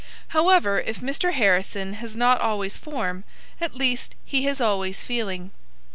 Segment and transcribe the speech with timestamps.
[0.29, 1.33] However, if Mr.
[1.33, 3.23] Harrison has not always form,
[3.59, 5.51] at least he has always feeling.